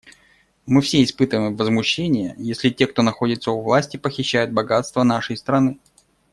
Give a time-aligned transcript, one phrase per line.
[0.65, 5.79] Мы все испытываем возмущение, если те, кто находится у власти, похищают богатства нашей страны.